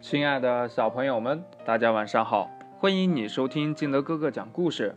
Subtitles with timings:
[0.00, 2.48] 亲爱的小朋友们，大家晚上好！
[2.78, 4.94] 欢迎你收听金德哥哥讲故事。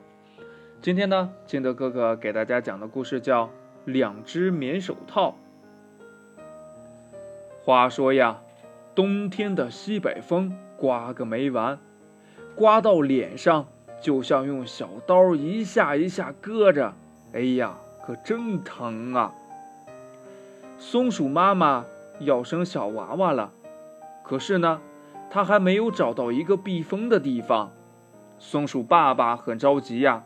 [0.79, 3.45] 今天呢，金德哥哥给大家讲的故事叫
[3.85, 5.35] 《两只棉手套》。
[7.65, 8.41] 话说呀，
[8.93, 11.79] 冬天的西北风刮个没完，
[12.55, 13.65] 刮到脸上
[13.99, 16.93] 就像用小刀一下一下割着，
[17.33, 17.75] 哎呀，
[18.05, 19.33] 可真疼啊！
[20.77, 21.85] 松鼠妈妈
[22.19, 23.51] 要生小娃娃了，
[24.23, 24.79] 可是呢。
[25.33, 27.71] 他还没有找到一个避风的地方，
[28.37, 30.25] 松鼠爸爸很着急呀。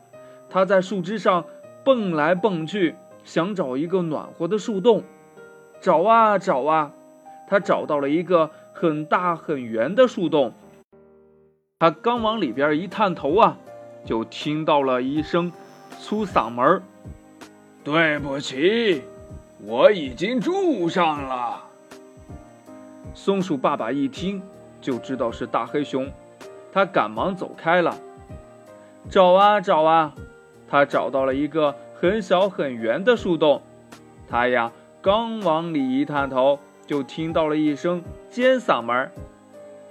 [0.50, 1.46] 他在树枝上
[1.84, 5.04] 蹦来蹦去，想找一个暖和的树洞。
[5.80, 6.92] 找啊找啊，
[7.48, 10.54] 他找到了一个很大很圆的树洞。
[11.78, 13.58] 他刚往里边一探头啊，
[14.04, 15.52] 就听到了一声
[16.00, 16.82] 粗嗓门
[17.86, 19.04] ：“对不起，
[19.62, 21.62] 我已经住上了。”
[23.14, 24.42] 松鼠爸爸一听。
[24.86, 26.12] 就知道是大黑熊，
[26.72, 27.98] 他赶忙走开了。
[29.10, 30.14] 找啊找啊，
[30.70, 33.64] 他找到了一个很小很圆的树洞。
[34.30, 39.10] 他呀，刚往里一探头，就听到了一声尖嗓门：“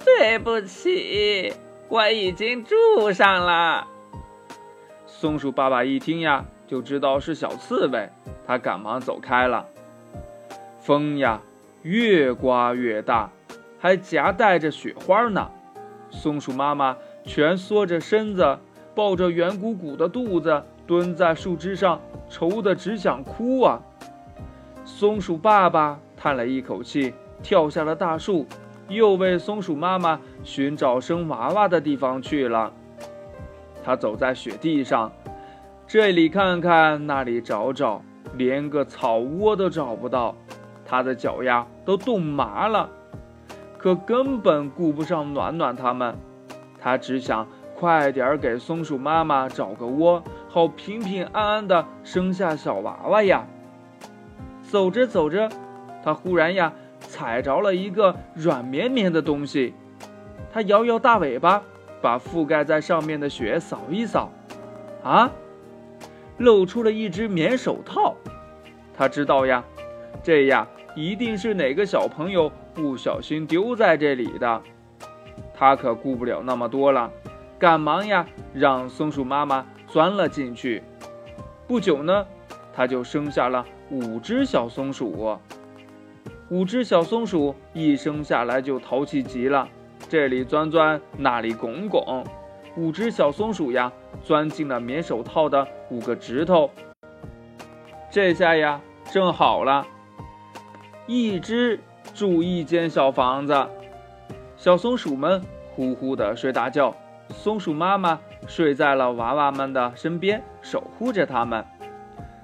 [0.05, 1.53] 对不起，
[1.89, 3.89] 我已经住上了。”
[5.09, 8.09] 松鼠爸爸一听呀，就知道是小刺猬，
[8.47, 9.67] 他赶忙走开了。
[10.79, 11.41] 风呀，
[11.83, 13.29] 越刮越大。
[13.85, 15.47] 还夹带着雪花呢，
[16.09, 18.59] 松鼠妈妈蜷缩着身子，
[18.95, 23.79] 抱着圆鼓鼓的肚子，蹲在树枝上，愁得只想哭啊。
[24.87, 27.13] 松鼠爸爸叹了一口气，
[27.43, 28.47] 跳下了大树，
[28.89, 32.73] 又为松鼠妈妈寻找生娃娃的地方去了。
[33.85, 35.13] 他走在雪地上，
[35.87, 38.01] 这里看看，那里找找，
[38.39, 40.35] 连个草窝都找不到，
[40.87, 42.89] 他的脚丫都冻麻了。
[43.85, 46.17] 可根本顾不上暖暖他们，
[46.81, 47.47] 他只想
[47.79, 53.45] 快点给松鼠妈妈找个窝，好平平安安的生下小娃娃呀。
[54.63, 55.51] 走着走着，
[56.03, 59.75] 他忽然呀踩着了一个软绵绵的东西，
[60.51, 61.63] 他摇摇大尾巴，
[62.01, 64.33] 把覆盖在上面的雪扫一扫，
[65.03, 65.31] 啊，
[66.39, 68.15] 露出了一只棉手套。
[68.97, 69.63] 他知道呀，
[70.23, 72.51] 这呀一定是哪个小朋友。
[72.75, 74.61] 不小心丢在这里的，
[75.55, 77.09] 他可顾不了那么多了，
[77.57, 80.83] 赶忙呀让松鼠妈妈钻了进去。
[81.69, 82.27] 不久呢，
[82.75, 85.39] 他就生下了五只小松鼠。
[86.51, 89.69] 五只小松鼠一生下来就淘气极了，
[90.09, 92.25] 这里钻钻，那里拱拱。
[92.77, 93.93] 五只小松鼠呀，
[94.25, 96.69] 钻进了棉手套的五个指头。
[98.11, 98.81] 这下呀，
[99.13, 99.87] 正好了，
[101.07, 101.81] 一只。
[102.13, 103.67] 住一间小房子，
[104.59, 106.95] 小松鼠们呼呼的睡大觉，
[107.31, 111.65] 松鼠妈妈睡在了娃娃们的身边，守护着它们。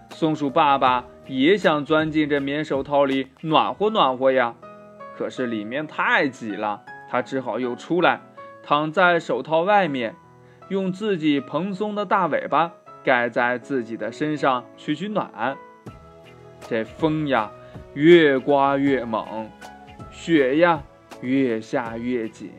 [0.08, 4.54] 松鼠爸爸也想钻进这棉手套里暖和暖和呀，
[5.14, 8.22] 可是里面太挤了，他只好又出来，
[8.62, 10.16] 躺在手套外面，
[10.70, 12.72] 用自己蓬松的大尾巴
[13.04, 15.58] 盖在自己的身上取取暖。
[16.66, 17.52] 这风呀！
[17.94, 19.50] 越刮越猛，
[20.10, 20.82] 雪呀
[21.20, 22.50] 越下越紧。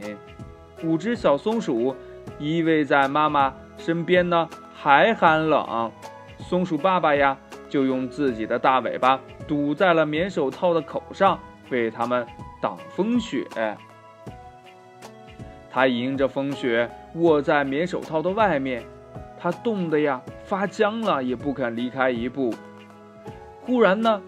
[0.84, 1.96] 五只小松鼠
[2.38, 5.92] 依偎在妈妈身边呢，还寒冷。
[6.38, 7.38] 松鼠爸爸呀，
[7.70, 12.28] 就用自己的大尾巴堵在了棉手套的口上，为它们
[12.62, 13.46] 挡风雪。
[15.70, 18.84] 它迎着风雪卧在棉手套的外面，
[19.40, 22.54] 它冻得呀发僵了，也不肯离开一步。
[23.62, 24.22] 忽然呢。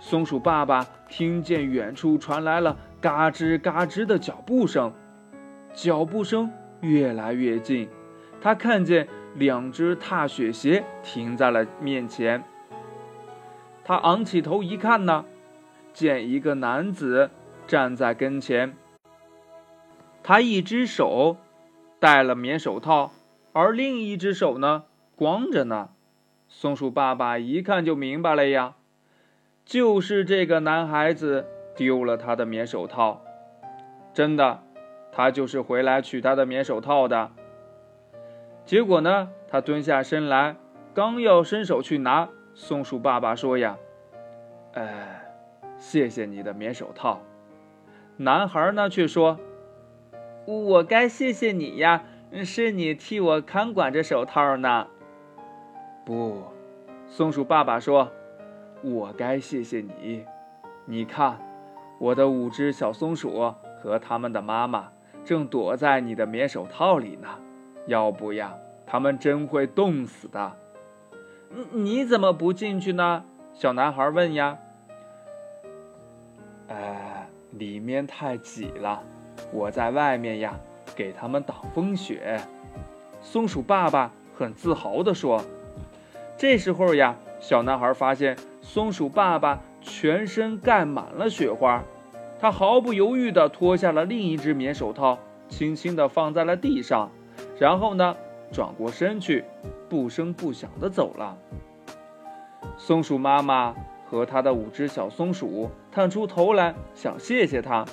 [0.00, 4.92] 松鼠爸爸听见远处传来了嘎吱嘎吱的脚步声，
[5.74, 6.50] 脚步声
[6.80, 7.86] 越来越近。
[8.40, 12.42] 他看见两只踏雪鞋停在了面前。
[13.84, 15.26] 他昂起头一看呢，
[15.92, 17.30] 见一个男子
[17.66, 18.74] 站在跟前。
[20.22, 21.36] 他一只手
[21.98, 23.12] 戴了棉手套，
[23.52, 24.84] 而另一只手呢
[25.14, 25.90] 光着呢。
[26.48, 28.76] 松鼠爸爸一看就明白了呀。
[29.70, 31.46] 就是这个男孩子
[31.76, 33.22] 丢了他的棉手套，
[34.12, 34.64] 真的，
[35.12, 37.30] 他就是回来取他的棉手套的。
[38.64, 40.56] 结果呢，他蹲下身来，
[40.92, 43.78] 刚要伸手去拿，松鼠爸爸说：“呀，
[44.72, 45.22] 哎，
[45.78, 47.22] 谢谢你的棉手套。”
[48.18, 49.38] 男孩呢却说
[50.46, 52.02] ：“我该谢谢你呀，
[52.44, 54.88] 是你替我看管着手套呢。”
[56.04, 56.42] 不，
[57.06, 58.10] 松鼠爸爸说。
[58.82, 60.24] 我该谢谢你，
[60.86, 61.38] 你看，
[61.98, 64.90] 我的五只小松鼠和他们的妈妈
[65.24, 67.28] 正躲在你的棉手套里呢，
[67.86, 68.54] 要不呀，
[68.86, 70.52] 他们真会冻死的。
[71.72, 73.24] 你怎么不进去呢？
[73.52, 74.56] 小男孩问呀。
[76.68, 79.02] 哎，里面太挤了，
[79.52, 80.54] 我在外面呀，
[80.96, 82.40] 给他们挡风雪。
[83.20, 85.42] 松鼠爸爸很自豪地说。
[86.38, 91.82] 这时候呀，小男孩发现松鼠爸爸全身盖满了雪花。
[92.38, 97.10] 他毫不犹豫地脱下了另一只棉手套，轻轻地放在了地上，
[97.58, 98.16] 然后呢，
[98.52, 99.44] 转过身去，
[99.88, 101.36] 不声不响地走了。
[102.76, 103.74] 松鼠妈妈
[104.06, 107.84] 和他的五只小松鼠探出头来，想谢谢他。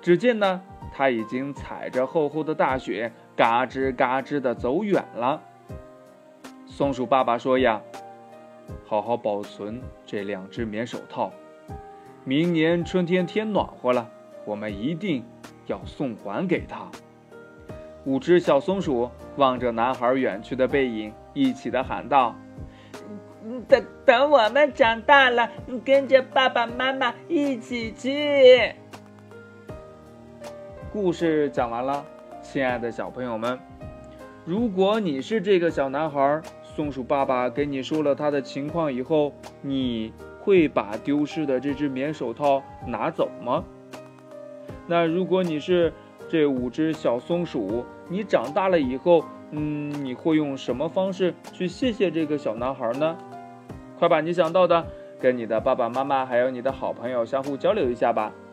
[0.00, 0.60] 只见呢，
[0.92, 5.40] 他已经踩着厚厚的大雪，嘎吱嘎吱地走远了。
[6.66, 7.80] 松鼠爸爸说：“呀，
[8.84, 11.32] 好好保存这两只棉手套。”
[12.24, 14.10] 明年春天天暖和了，
[14.44, 15.24] 我们一定
[15.66, 16.90] 要送还给他。
[18.04, 22.34] 五只小松鼠望着男孩远去的背影，一起的喊道
[23.68, 25.50] ：“等等，我们长大了，
[25.84, 28.74] 跟着爸爸妈妈一起去。”
[30.92, 32.04] 故事讲完了，
[32.42, 33.58] 亲爱的小朋友们，
[34.44, 36.40] 如果你是这个小男孩，
[36.76, 39.32] 松鼠爸爸给你说了他的情况以后，
[39.62, 40.12] 你。
[40.46, 43.64] 会把丢失的这只棉手套拿走吗？
[44.86, 45.92] 那如果你是
[46.28, 53.16] 这五只小松鼠，你长大了以后，嗯，你会用什么方式去谢谢这个小男孩呢？
[53.98, 54.86] 快把你想到的
[55.20, 58.32] 跟你的爸爸妈妈还有你的好朋友相互交流一下吧。